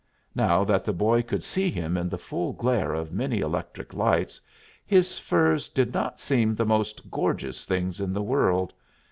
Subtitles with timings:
[0.33, 4.41] Now that the boy could see him in the full glare of many electric lights,
[4.83, 8.73] his furs did not seem the most gorgeous things in the world.